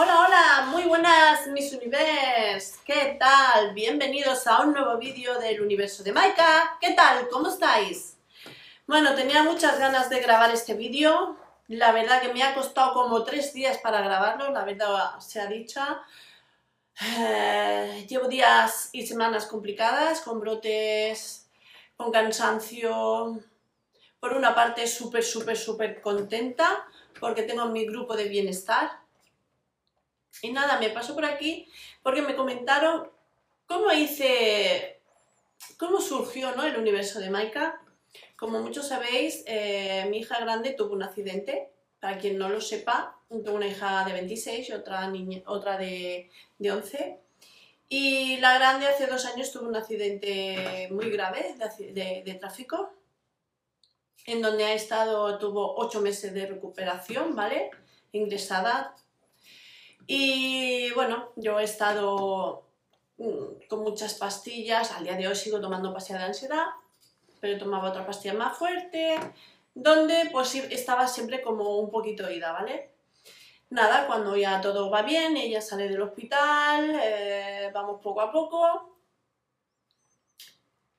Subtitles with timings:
[0.00, 3.74] Hola, hola, muy buenas mis universe, ¿qué tal?
[3.74, 7.28] Bienvenidos a un nuevo vídeo del universo de Maika, ¿qué tal?
[7.28, 8.16] ¿Cómo estáis?
[8.86, 13.24] Bueno, tenía muchas ganas de grabar este vídeo, la verdad que me ha costado como
[13.24, 16.00] tres días para grabarlo, la verdad sea dicha.
[17.18, 21.50] Eh, llevo días y semanas complicadas, con brotes,
[21.96, 23.40] con cansancio,
[24.20, 26.86] por una parte súper, súper, súper contenta,
[27.18, 29.07] porque tengo mi grupo de bienestar,
[30.42, 31.68] y nada, me paso por aquí
[32.02, 33.10] porque me comentaron
[33.66, 35.00] cómo hice,
[35.76, 36.64] cómo surgió ¿no?
[36.64, 37.80] el universo de Maika.
[38.36, 41.70] Como muchos sabéis, eh, mi hija grande tuvo un accidente.
[42.00, 46.30] Para quien no lo sepa, tengo una hija de 26 y otra, niña, otra de,
[46.58, 47.18] de 11.
[47.88, 52.92] Y la grande hace dos años tuvo un accidente muy grave de, de, de, tráfico,
[54.26, 57.70] en donde ha estado, tuvo ocho meses de recuperación, ¿vale?
[58.12, 58.94] Ingresada,
[60.10, 62.64] y bueno, yo he estado
[63.18, 66.64] mm, con muchas pastillas, al día de hoy sigo tomando pastillas de ansiedad,
[67.40, 69.18] pero tomaba otra pastilla más fuerte,
[69.74, 72.90] donde pues estaba siempre como un poquito ida, ¿vale?
[73.68, 78.96] Nada, cuando ya todo va bien, ella sale del hospital, eh, vamos poco a poco,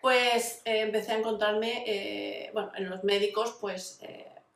[0.00, 3.98] pues eh, empecé a encontrarme, eh, bueno, en los médicos, pues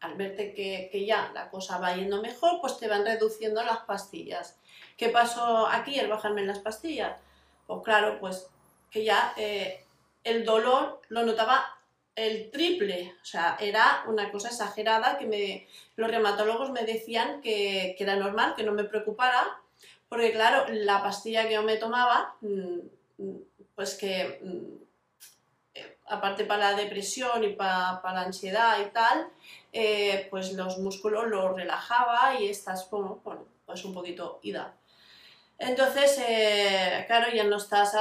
[0.07, 4.59] al verte que, ya la cosa va yendo mejor, pues te van reduciendo las pastillas.
[4.97, 7.21] ¿Qué pasó aquí el bajarme las pastillas?
[7.67, 8.49] Pues claro, pues
[8.91, 9.85] que ya eh,
[10.25, 11.67] el dolor lo notaba
[12.15, 17.95] el triple, o sea, era una cosa exagerada que me, los reumatólogos me decían que,
[17.99, 19.61] que era normal, que no me preocupara,
[20.09, 22.79] porque claro, la pastilla que yo me tomaba, mm,
[23.19, 23.37] mm,
[23.75, 24.86] pues que mm,
[26.09, 29.29] aparte para la depresión y para, la ansiedad y tal,
[29.73, 33.21] eh, pues los músculos los relajaba y estás, bueno,
[33.65, 34.75] pues un poquito ida.
[35.59, 37.93] Entonces, eh, claro, ya no estás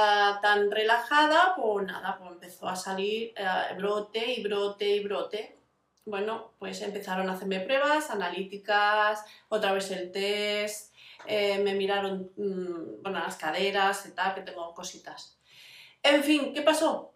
[0.42, 5.58] tan relajada, pues nada, pues empezó a salir eh, brote y brote y brote.
[6.04, 10.94] Bueno, pues empezaron a hacerme pruebas analíticas, otra vez el test,
[11.26, 15.36] me miraron, mm, bueno, las caderas y tal, que tengo cositas.
[16.02, 17.15] En fin, ¿qué pasó?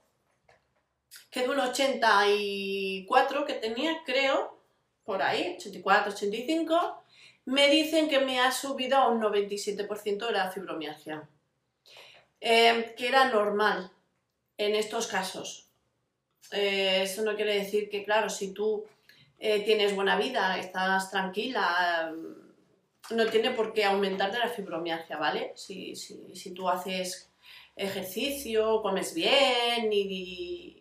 [1.30, 4.58] Que de un 84 que tenía, creo,
[5.04, 7.02] por ahí, 84, 85,
[7.46, 11.28] me dicen que me ha subido a un 97% de la fibromialgia,
[12.40, 13.90] eh, que era normal
[14.56, 15.66] en estos casos.
[16.52, 18.84] Eh, eso no quiere decir que, claro, si tú
[19.38, 22.12] eh, tienes buena vida, estás tranquila,
[23.10, 25.52] no tiene por qué aumentarte la fibromialgia, ¿vale?
[25.56, 27.30] Si, si tú haces
[27.76, 30.79] ejercicio, comes bien y,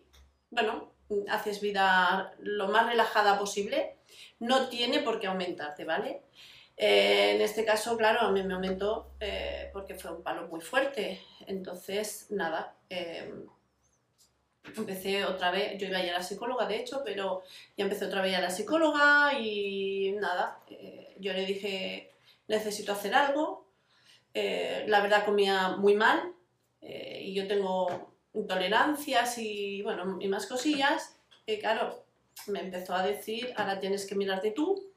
[0.49, 0.93] bueno,
[1.29, 3.97] haces vida lo más relajada posible,
[4.39, 6.21] no tiene por qué aumentarte, ¿vale?
[6.81, 10.61] Eh, en este caso, claro, a mí me aumentó eh, porque fue un palo muy
[10.61, 11.21] fuerte.
[11.45, 13.33] Entonces, nada, eh,
[14.77, 17.43] empecé otra vez, yo iba a ir a la psicóloga de hecho, pero
[17.75, 20.59] ya empecé otra vez a la psicóloga y nada,
[21.19, 22.11] yo le dije,
[22.47, 23.67] necesito hacer algo.
[24.33, 26.33] la verdad comía muy mal
[26.81, 32.03] y yo tengo intolerancias y, bueno, y más cosillas, que claro,
[32.47, 34.91] me empezó a decir, ahora tienes que mirarte tú,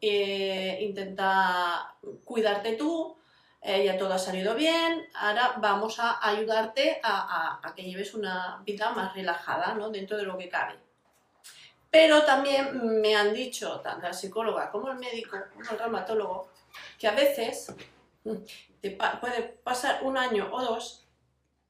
[0.00, 1.94] eh, intenta
[2.24, 3.16] cuidarte tú,
[3.62, 8.90] eh, ya todo ha salido bien, ahora vamos a ayudarte a, que lleves una vida
[8.92, 9.90] más relajada, ¿no?
[9.90, 10.76] Dentro de lo que cabe.
[11.90, 16.48] Pero también me han dicho, tanto la psicóloga como el médico, como el reumatólogo,
[16.98, 17.74] que a veces
[18.24, 18.36] mm,
[18.80, 21.09] te puede pasar un año o dos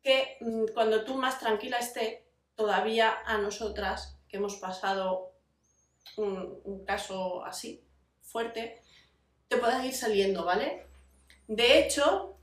[0.02, 5.32] que mm, cuando tú más tranquila esté, todavía a nosotras, que hemos pasado
[6.16, 7.82] un, caso así,
[8.22, 8.82] fuerte,
[9.48, 10.86] te puedas ir saliendo, ¿vale?
[11.46, 12.36] De hecho,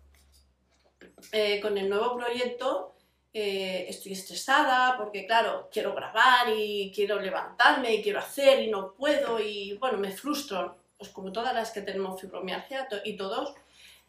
[1.32, 2.96] eh, con el nuevo proyecto
[3.34, 8.94] eh, estoy estresada porque, claro, quiero grabar y quiero levantarme y quiero hacer y no
[8.94, 13.54] puedo y, bueno, me frustro, pues como todas las que tenemos fibromialgia y todos,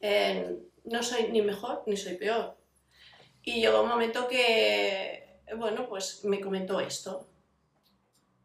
[0.01, 2.57] eh, no soy ni mejor ni soy peor,
[3.49, 7.27] y llegó un momento que, bueno, pues me comentó esto,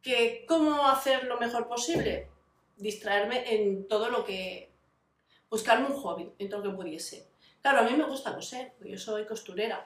[0.02, 2.30] que cómo hacer lo mejor posible,
[2.78, 4.72] distraerme en todo lo que,
[5.50, 7.28] buscarme un hobby, en todo lo que pudiese.
[7.62, 9.86] Claro, a mí me gusta coser, yo soy costurera,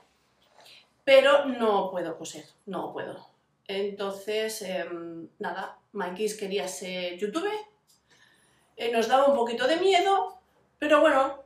[1.03, 3.27] pero no puedo coser, no puedo.
[3.67, 7.57] Entonces, em, nada, Mikey quería ser youtuber,
[8.75, 10.37] eh, nos daba un poquito de miedo,
[10.77, 11.43] pero bueno,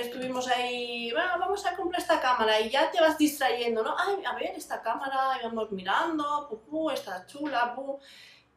[0.00, 3.94] estuvimos ahí, bueno, vamos a comprar esta cámara y ya te vas distrayendo, ¿no?
[3.98, 6.62] Ay, a ver, esta cámara, vamos mirando,
[6.92, 7.98] está chula, pu.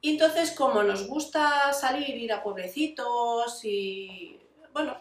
[0.02, 4.40] Y entonces, como nos gusta salir, ir a pueblecitos y
[4.72, 4.98] bueno,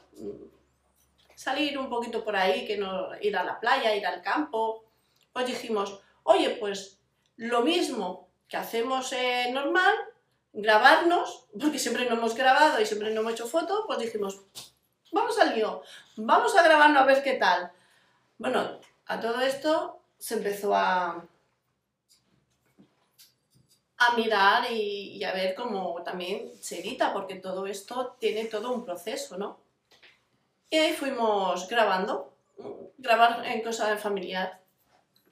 [1.34, 4.84] salir un poquito por ahí, que no, ir a la playa, ir al campo,
[5.32, 6.98] pues dijimos, oye, pues
[7.36, 9.94] lo mismo que hacemos eh, normal,
[10.52, 14.40] grabarnos, porque siempre no hemos grabado y siempre no hemos hecho foto, pues dijimos,
[15.12, 15.82] vamos al lío,
[16.16, 17.70] vamos a grabarnos a ver qué tal.
[18.38, 21.24] Bueno, a todo esto se empezó a,
[23.98, 28.84] a mirar y, a ver cómo también se edita, porque todo esto tiene todo un
[28.84, 29.58] proceso, ¿no?
[30.70, 32.32] Y ahí fuimos grabando,
[32.98, 34.60] grabar en cosas familiar.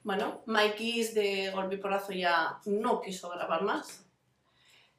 [0.02, 4.06] Bueno, Mikey de golpe y porrazo ya no quiso grabar más.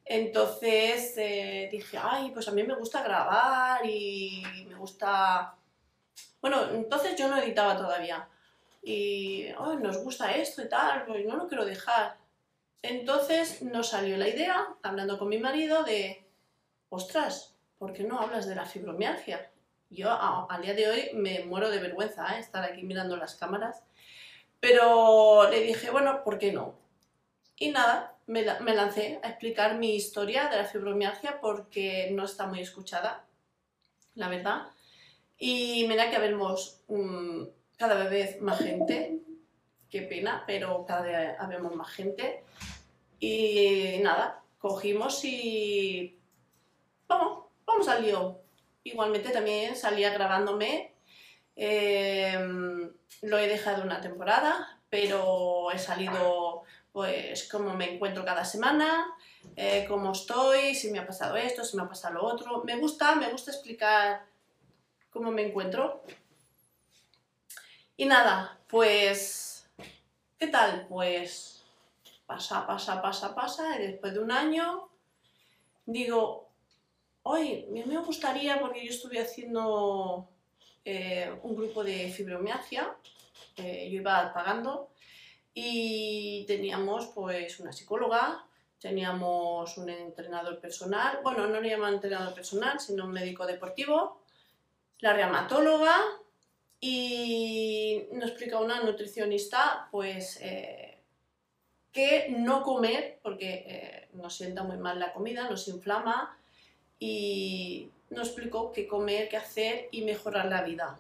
[0.10, 5.56] Entonces eh, dije, ay, pues a mí me gusta grabar y me gusta...
[6.42, 8.28] Bueno, entonces yo no editaba todavía.
[8.82, 12.18] Y, ay, nos gusta esto y tal, pues no lo quiero dejar.
[12.82, 16.26] Entonces nos salió la idea, hablando con mi marido, de,
[16.90, 19.52] ostras, ¿por qué no hablas de la fibromialgia?
[19.90, 22.40] Yo al día de hoy me muero de vergüenza ¿eh?
[22.40, 23.84] estar aquí mirando las cámaras,
[24.60, 26.76] pero le dije, bueno, ¿por qué no?
[27.58, 32.60] Y nada, me, lancé a explicar mi historia de la fibromialgia porque no está muy
[32.60, 33.26] escuchada,
[34.16, 34.68] la verdad.
[35.38, 37.44] Y mira que vemos mm,
[37.78, 39.20] cada vez más gente
[39.90, 42.44] qué pena, pero cada vez habemos más gente.
[43.20, 46.20] Y nada, cogimos y
[47.08, 48.40] vamos, vamos al lío.
[48.84, 50.94] Igualmente también salía grabándome.
[51.56, 52.92] Em,
[53.22, 56.64] lo he dejado una temporada, pero he salido
[56.98, 59.06] pues cómo me encuentro cada semana,
[59.56, 62.64] eh, cómo estoy, si me ha pasado esto, si me ha pasado lo otro.
[62.64, 64.26] Me gusta, me gusta explicar
[65.12, 66.02] cómo me encuentro.
[67.98, 69.70] Y nada, pues
[70.40, 70.88] ¿Qué tal?
[70.90, 71.64] Pues
[72.26, 74.90] pasa, pasa, pasa, pasa, y después de un año
[75.86, 76.50] digo,
[77.22, 80.28] hoy me gustaría, porque yo estuve haciendo
[80.84, 82.96] eh, un grupo de fibromialgia,
[83.58, 84.90] eh, yo iba pagando,
[85.60, 88.46] y teníamos pues una psicóloga,
[88.80, 94.22] teníamos un entrenador personal, bueno, no le llaman entrenador personal, sino un médico deportivo,
[95.00, 95.98] la reumatóloga,
[96.80, 101.00] y nos explica una nutricionista, pues, eh,
[101.92, 106.38] que no comer, porque eh, nos sienta muy mal la comida, nos inflama,
[107.00, 111.00] y nos explicó qué comer, qué hacer y mejorar la vida.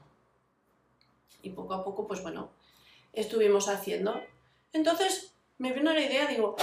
[1.44, 2.50] Y poco a poco, pues bueno,
[3.14, 4.20] estuvimos haciendo.
[4.74, 6.56] Entonces me vino la idea, digo,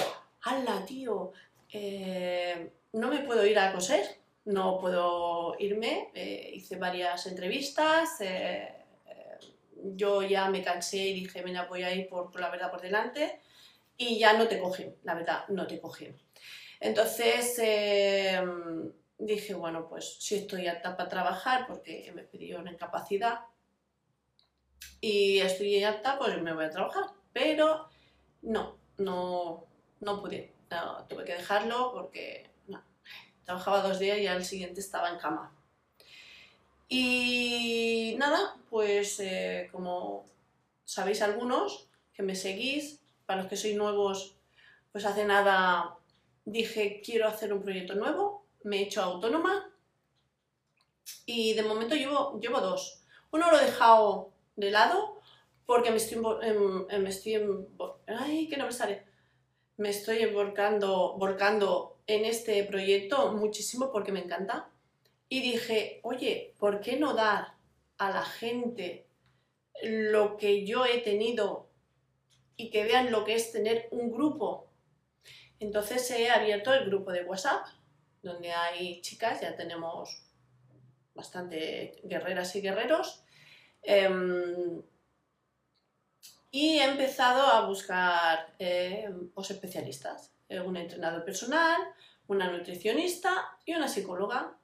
[0.42, 1.32] ¡hala, tío!
[1.70, 4.04] Eh, no me puedo ir a coser,
[4.44, 6.10] no puedo irme.
[6.52, 8.20] hice varias entrevistas,
[9.96, 13.40] yo ya me cansé y dije, venga, voy a ir por, la verdad por delante
[13.96, 16.16] y ya no te cogen, la verdad, no te cogen.
[16.80, 17.60] Entonces
[19.18, 23.40] dije, bueno, pues si estoy apta para trabajar porque me pidió una incapacidad
[25.00, 27.04] y estoy apta, pues me voy a trabajar.
[27.32, 27.88] Pero
[28.44, 29.66] no, no,
[30.00, 30.52] no pude,
[31.08, 32.50] tuve que dejarlo porque
[33.44, 35.52] trabajaba dos días y al siguiente estaba en cama.
[36.88, 40.26] Y nada, pues eh, como
[40.84, 44.36] sabéis algunos que me seguís, para los que sois nuevos,
[44.92, 45.96] pues hace nada
[46.44, 49.70] dije quiero hacer un proyecto nuevo, me he hecho autónoma
[51.26, 53.02] y de momento llevo, llevo dos.
[53.30, 55.20] Uno lo he dejado de lado
[55.66, 57.34] porque me estoy, em, em, me estoy
[58.06, 59.04] ay, que no me sale.
[59.76, 64.70] Me estoy volcando, volcando en este proyecto muchísimo porque me encanta
[65.28, 67.54] y dije, oye, ¿por qué no dar
[67.98, 69.06] a la gente
[69.82, 71.70] lo que yo he tenido
[72.56, 74.70] y que vean lo que es tener un grupo?
[75.60, 77.66] Entonces he abierto el grupo de WhatsApp,
[78.22, 80.24] donde hay chicas, ya tenemos
[81.14, 83.24] bastante guerreras y guerreros.
[83.82, 84.82] Em,
[86.54, 91.80] y he empezado a buscar eh, pues, especialistas, eh, un entrenador personal,
[92.28, 94.56] una nutricionista y una psicóloga.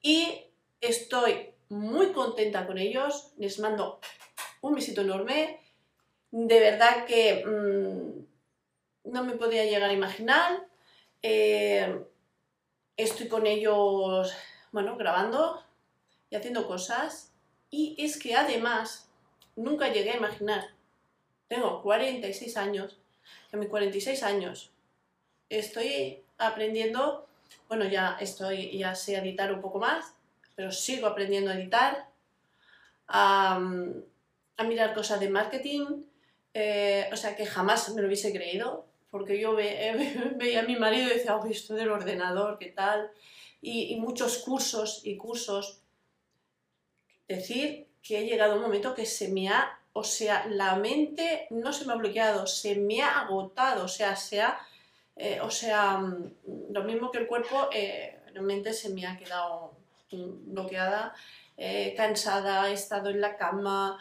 [0.00, 3.98] Y estoy muy contenta con ellos, les mando
[4.60, 5.58] un besito enorme,
[6.30, 10.64] de verdad que mm, no me podía llegar a imaginar,
[11.22, 12.04] eh,
[12.96, 14.32] estoy con ellos,
[14.70, 15.60] bueno, grabando
[16.30, 17.32] y haciendo cosas.
[17.68, 19.10] Y es que además
[19.56, 20.73] nunca llegué a imaginar,
[21.48, 22.98] tengo 46 años,
[23.52, 24.70] a mis 46 años
[25.48, 27.26] estoy aprendiendo
[27.68, 30.14] bueno, ya estoy, ya sé editar un poco más,
[30.54, 32.08] pero sigo aprendiendo a editar,
[33.08, 33.58] a,
[34.66, 36.04] mirar cosas de marketing,
[36.52, 39.54] eh, o sea que jamás me lo hubiese creído, porque yo
[40.36, 43.10] veía a mi marido y decía, oh, esto del ordenador, ¿qué tal?
[43.60, 45.80] Y, muchos cursos y cursos,
[47.26, 51.46] decir que he llegado a un momento que se me ha, o sea, la mente
[51.50, 54.58] no se me ha bloqueado, se me ha agotado, o sea, se ha,
[55.16, 56.32] eh, o sea, mm,
[56.70, 59.76] lo mismo que el cuerpo, eh, la mente se me ha quedado
[60.10, 61.14] bloqueada,
[61.56, 63.98] eh, cansada, he estado en la cama,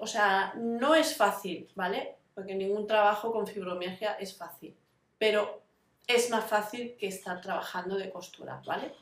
[0.00, 2.16] o sea, no es fácil, ¿vale?
[2.34, 4.74] Porque ningún trabajo con fibromialgia es fácil,
[5.16, 5.62] pero
[6.08, 8.92] es más fácil que estar trabajando de costura, ¿vale?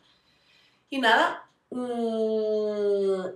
[0.91, 3.29] Y nada, mmm,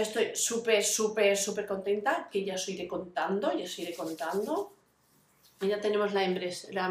[0.00, 4.72] estoy súper, súper, súper contenta, que ya os iré contando, ya os iré contando.
[5.60, 6.26] Ya tenemos la,
[6.70, 6.90] la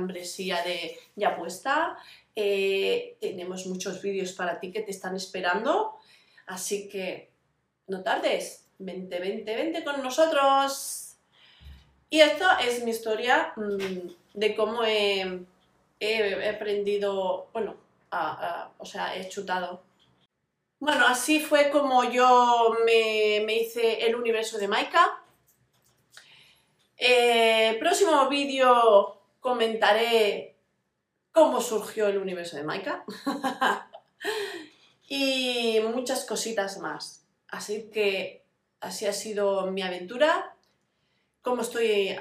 [0.63, 1.97] de ya puesta,
[2.35, 5.97] eh, tenemos muchos vídeos para ti que te están esperando,
[6.45, 7.29] así que
[7.87, 11.17] no tardes, vente, vente, vente con nosotros.
[12.09, 15.45] Y esto es mi historia mmm, de cómo he,
[16.49, 17.75] aprendido, bueno,
[18.77, 19.81] o sea, he chutado
[20.81, 25.23] bueno, así fue como yo me, hice el universo de Maika.
[26.97, 30.57] Eh, próximo vídeo comentaré
[31.31, 33.05] cómo surgió el universo de Maika.
[35.07, 37.27] y muchas cositas más.
[37.47, 38.43] Así que
[38.79, 40.55] así ha sido mi aventura,
[41.43, 42.17] cómo estoy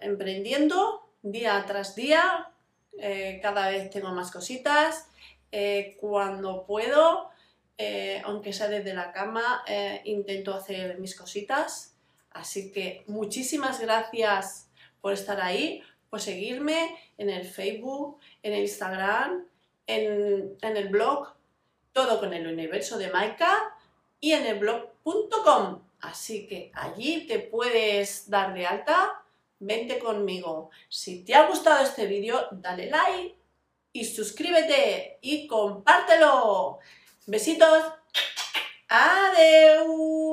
[0.00, 2.50] emprendiendo día tras día,
[2.98, 5.06] eh, cada vez tengo más cositas,
[5.50, 7.30] eh, cuando puedo
[7.78, 11.96] eh, aunque sea desde la cama, eh, intento hacer mis cositas.
[12.30, 19.46] Así que muchísimas gracias por estar ahí, por seguirme en el Facebook, en el Instagram,
[19.86, 21.34] en, el blog,
[21.92, 23.76] todo con el universo de Maika
[24.20, 25.82] y en el blog.com.
[26.00, 29.22] Así que allí te puedes dar de alta,
[29.58, 30.70] vente conmigo.
[30.88, 33.36] Si te ha gustado este vídeo, dale like
[33.92, 36.78] y suscríbete y compártelo.
[37.26, 37.84] Besitos.
[38.88, 40.31] Adeu.